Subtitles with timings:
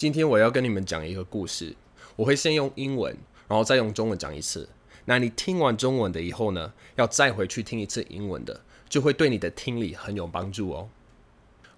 [0.00, 1.74] 今天我要跟你们讲一个故事，
[2.16, 3.16] 我会先用英文，
[3.48, 4.68] 然后再用中文讲一次。
[5.04, 10.88] 那你听完中文的以后呢，要再回去听一次英文的，就会对你的听力很有帮助哦。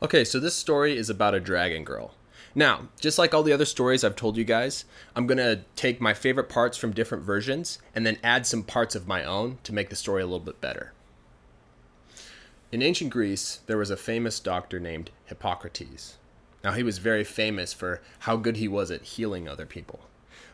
[0.01, 2.11] Okay, so this story is about a dragon girl.
[2.55, 4.85] Now, just like all the other stories I've told you guys,
[5.15, 9.07] I'm gonna take my favorite parts from different versions and then add some parts of
[9.07, 10.93] my own to make the story a little bit better.
[12.73, 16.17] In ancient Greece, there was a famous doctor named Hippocrates.
[16.64, 20.02] Now, he was very famous for how good he was at healing other people.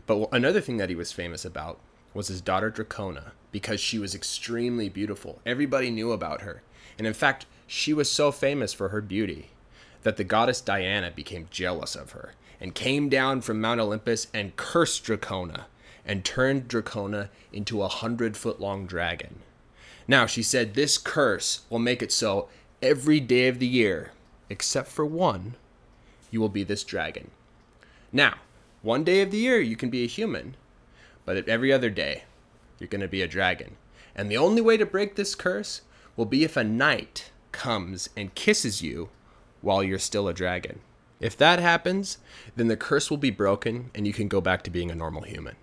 [0.08, 1.80] But another thing that he was famous about
[2.14, 5.40] was his daughter Dracona, because she was extremely beautiful.
[5.46, 6.64] Everybody knew about her.
[6.98, 9.52] And in fact, she was so famous for her beauty
[10.02, 14.56] that the goddess Diana became jealous of her and came down from Mount Olympus and
[14.56, 15.66] cursed Dracona
[16.06, 19.42] and turned Dracona into a hundred foot long dragon.
[20.08, 22.50] Now, she said this curse will make it so
[22.82, 24.12] every day of the year,
[24.50, 25.56] except for one,
[26.32, 27.32] you will be this dragon.
[28.12, 28.36] Now,
[28.82, 30.56] one day of the year you can be a human,
[31.26, 32.24] but every other day
[32.80, 33.76] you're going to be a dragon.
[34.16, 35.82] And the only way to break this curse
[36.16, 39.10] will be if a knight comes and kisses you
[39.62, 40.80] while you're still a dragon.
[41.20, 42.18] If that happens,
[42.56, 45.24] then the curse will be broken and you can go back to being a normal
[45.24, 45.56] human.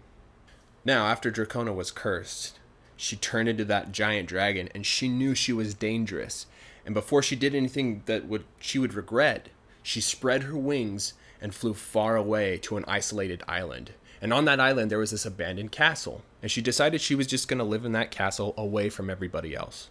[0.85, 2.59] Now, after Dracona was cursed,
[2.97, 6.47] she turned into that giant dragon and she knew she was dangerous.
[6.85, 9.49] And before she did anything that would she would regret,
[9.87, 13.93] she spread her wings and flew far away to an isolated island.
[14.21, 16.23] And on that island, there was this abandoned castle.
[16.43, 19.55] And she decided she was just going to live in that castle away from everybody
[19.55, 19.89] else.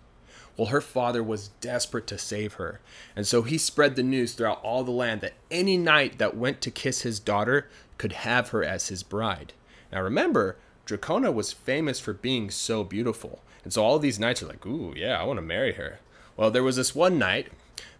[0.58, 2.82] Well, her father was desperate to save her.
[3.16, 6.60] And so he spread the news throughout all the land that any knight that went
[6.62, 9.54] to kiss his daughter could have her as his bride.
[9.94, 13.42] Now remember, Dracona was famous for being so beautiful.
[13.64, 16.00] And so all these knights are like, ooh, yeah, I want to marry her.
[16.36, 17.48] Well, there was this one knight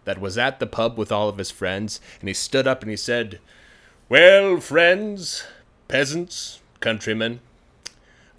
[0.04, 2.90] that was at the pub with all of his friends, and he stood up and
[2.90, 3.40] he said,
[4.08, 5.44] Well, friends,
[5.88, 7.40] peasants, countrymen,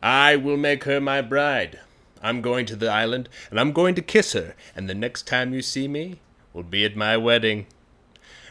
[0.01, 1.79] I will make her my bride.
[2.21, 5.53] I'm going to the island, and I'm going to kiss her, and the next time
[5.53, 6.19] you see me
[6.53, 7.67] will be at my wedding.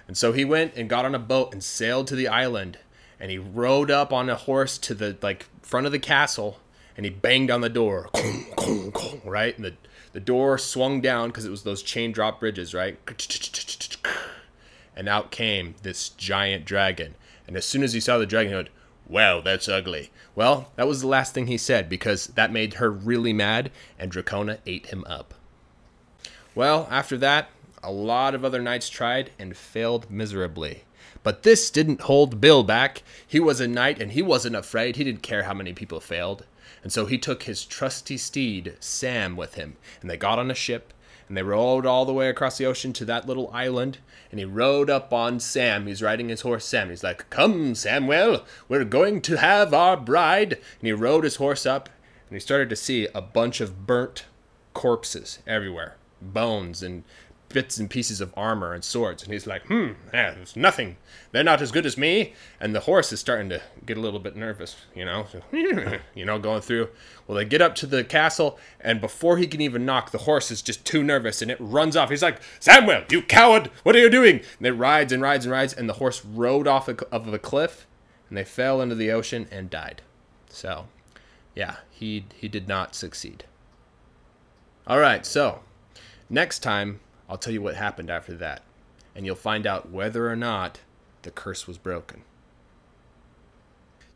[0.06, 2.78] And so he went and got on a boat and sailed to the island,
[3.18, 6.60] and he rode up on a horse to the like front of the castle,
[6.96, 8.10] and he banged on the door,
[9.24, 9.54] right?
[9.56, 9.74] And the
[10.16, 12.98] the door swung down because it was those chain drop bridges, right?
[14.96, 17.16] And out came this giant dragon.
[17.46, 18.70] And as soon as he saw the dragon, he went,
[19.06, 20.10] Well, that's ugly.
[20.34, 24.10] Well, that was the last thing he said because that made her really mad, and
[24.10, 25.34] Dracona ate him up.
[26.54, 27.50] Well, after that,
[27.82, 30.84] a lot of other knights tried and failed miserably.
[31.22, 33.02] But this didn't hold Bill back.
[33.26, 34.96] He was a knight and he wasn't afraid.
[34.96, 36.46] He didn't care how many people failed.
[36.86, 40.54] And so he took his trusty steed, Sam, with him, and they got on a
[40.54, 40.92] ship,
[41.26, 43.98] and they rowed all the way across the ocean to that little island,
[44.30, 45.88] and he rode up on Sam.
[45.88, 46.90] He's riding his horse, Sam.
[46.90, 50.52] He's like, Come, Samuel, we're going to have our bride.
[50.52, 51.88] And he rode his horse up,
[52.28, 54.26] and he started to see a bunch of burnt
[54.72, 57.02] corpses everywhere bones and
[57.48, 59.22] bits and pieces of armor and swords.
[59.22, 60.96] And he's like, hmm, yeah, there's nothing.
[61.32, 62.34] They're not as good as me.
[62.60, 65.26] And the horse is starting to get a little bit nervous, you know,
[66.14, 66.88] you know, going through.
[67.26, 70.50] Well, they get up to the castle, and before he can even knock, the horse
[70.50, 72.10] is just too nervous and it runs off.
[72.10, 74.40] He's like, Samuel, you coward, what are you doing?
[74.58, 77.86] And it rides and rides and rides, and the horse rode off of a cliff,
[78.28, 80.02] and they fell into the ocean and died.
[80.48, 80.86] So,
[81.54, 83.44] yeah, he, he did not succeed.
[84.86, 85.60] All right, so
[86.30, 88.60] next time I'll tell you what happened after that,
[89.14, 90.74] and you'll find out whether or not
[91.22, 92.20] the curse was broken.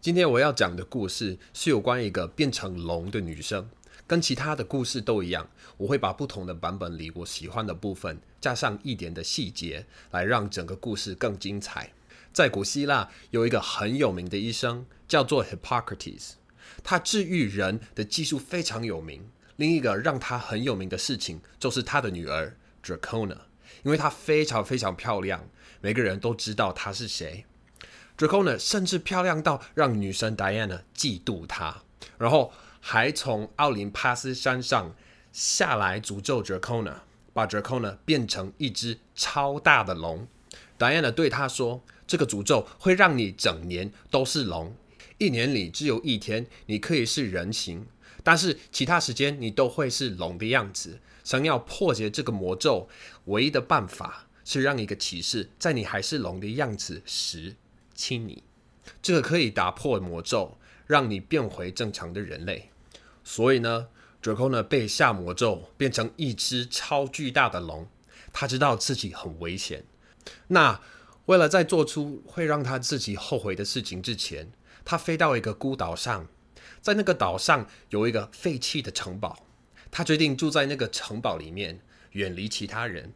[0.00, 3.68] 今天我要讲的故事是有关一个变成龙的女生，
[4.06, 11.92] 跟其他的故事都一样，我会把不同的版本里我喜欢的部分加上一点的细节，来让整个故事更精彩。
[12.32, 16.34] 在古希腊有一个很有名的医生叫做 Hippocrates，
[16.84, 19.28] 他治愈人的技术非常有名。
[19.56, 23.38] 另一个让他很有名的事情就是他的女儿 Dracona，
[23.82, 25.48] 因为她非常非常漂亮，
[25.80, 27.44] 每个人都知道她是谁。
[28.16, 31.82] Dracona 甚至漂亮到让女神 Diana 嫉妒她，
[32.18, 34.94] 然后还从奥林帕斯山上
[35.32, 36.94] 下来诅咒 Dracona，
[37.32, 40.26] 把 Dracona 变成一只超大的龙。
[40.78, 44.74] Diana 对他说：“这个诅咒会让你整年都是龙，
[45.18, 47.86] 一年里只有一天你可以是人形，
[48.22, 52.88] 但是其他时间你都会是龙的样子。”想要破解这个魔咒，
[53.26, 57.54] 唯一的办法是让一个骑士在你还是龙的样子时
[57.94, 58.42] 亲你。
[59.02, 62.70] 这个可以打破魔咒，让你变回正常的人类。
[63.22, 63.88] 所以呢
[64.22, 67.86] ，Dracona 被下魔咒，变成一只超巨大的龙。
[68.32, 69.84] 他知道自己很危险。
[70.48, 70.80] 那
[71.26, 74.50] 为了在做出会让他自己后悔的事情之前，
[74.84, 76.26] 他飞到一个孤岛上，
[76.80, 79.46] 在那个岛上有一个废弃的城堡，
[79.90, 81.80] 他决定住在那个城堡里面，
[82.12, 83.12] 远离其他人。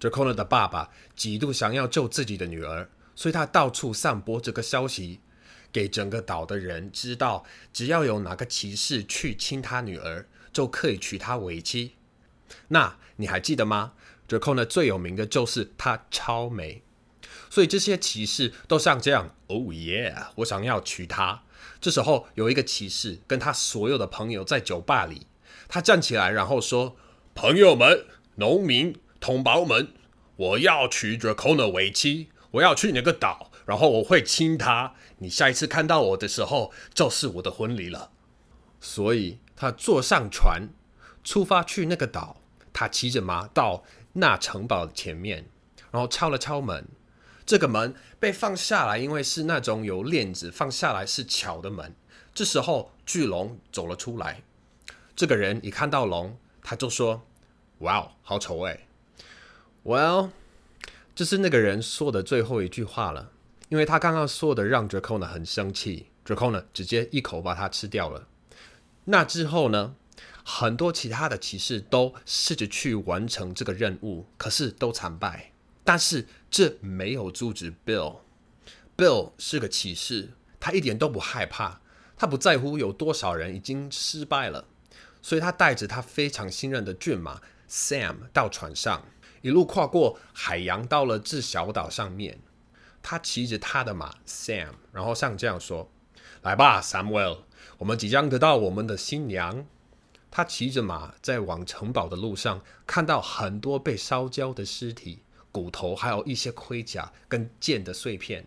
[0.00, 5.20] Dracona 的爸爸极度想要救自己的女儿，所以他到处散播这个消息，
[5.72, 11.94] 给整个岛的人知道，只要有哪个骑士去亲他女儿，就可以娶她为妻。
[12.68, 13.94] 那你还记得吗
[14.28, 16.82] ？Dracona 最有名的就是她超美，
[17.50, 21.42] 所以这些骑士都像这样，Oh yeah，我想要娶她。
[21.80, 25.26] 这时候有一个骑士跟他所有的朋友在酒吧里，
[25.68, 26.96] 他站起来然后说
[27.34, 28.06] ：“朋友们，
[28.36, 29.88] 农民。”同胞们，
[30.36, 34.94] 我要娶 Dracona 为妻，我要去那个岛，然后我会亲她。
[35.18, 38.12] 你下一次看到我的时候，就是我的婚礼了。
[38.80, 40.68] 所以他坐上船，
[41.24, 42.40] 出发去那个岛。
[42.72, 45.48] 他骑着马到那城堡前面，
[45.90, 46.86] 然后敲了敲门。
[47.48, 51.94] 这个门被放下来，因为是那种有链子放下来是巧的门。
[52.34, 54.42] 这时候巨龙走了出来。
[55.16, 57.22] 这个人一看到龙，他就说
[57.80, 58.86] ：“哇哦，好丑哎！”
[59.82, 60.28] Well，
[61.14, 63.32] 这是那个人说的最后一句话了，
[63.70, 68.28] 因为他刚刚说的让 Dracona 很生气，Dracona 直接一口把它吃掉了。
[69.06, 69.94] 那之后呢，
[70.44, 75.52] 很多其他的骑士都试着去完成这个任务，可是都惨败。
[75.82, 78.18] 但是这没有阻止 Bill。
[78.96, 81.80] Bill 是个骑士，他一点都不害怕，
[82.16, 84.64] 他不在乎有多少人已经失败了，
[85.22, 89.04] 所以他带着他非常信任的骏马 Sam 到船上。
[89.42, 92.40] 一路跨过海洋，到了这小岛上面。
[93.00, 95.88] 他骑着他的马 Sam，然后像这样说
[96.42, 97.38] ：“来吧，Samuel，
[97.78, 99.64] 我们即将得到我们的新娘。”
[100.30, 105.22] 他骑着马在往城堡的路上，看到很多被烧焦的尸体、
[105.58, 108.46] 骨头，还有一些盔甲跟剑的碎片。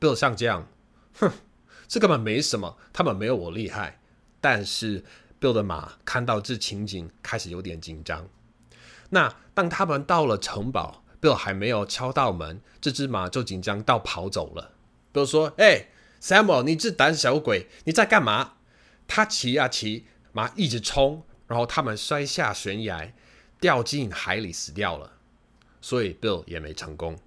[0.00, 0.66] Bill 像这样，
[1.14, 1.30] 哼，
[1.86, 4.00] 这根本没什么，他们没有我厉害。
[4.40, 5.04] 但是
[5.40, 8.28] Bill 的马看到这情景，开始有点紧张。
[9.10, 14.72] 那当他们到了城堡，Bill 还没有敲到门，这只马就紧张到跑走了。
[15.12, 15.86] Bill 说：“哎
[16.20, 18.54] ，Samuel，你这胆小鬼，你在干嘛？”
[19.06, 23.12] 他骑啊骑，马一直冲，然后他们摔下悬崖，
[23.60, 25.12] 掉进海里死掉了。
[25.80, 27.18] 所以 Bill 也没成功。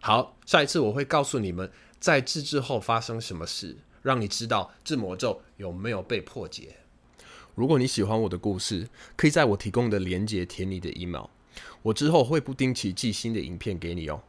[0.00, 6.76] 好，下一次我会告诉你们，在这之后发生什么事，让你知道这魔咒有没有被破解。
[7.54, 11.26] 如果你喜欢我的故事，可以在我提供的链接填你的 email，
[11.82, 14.22] 我之后会不定期寄新的影片给你哦。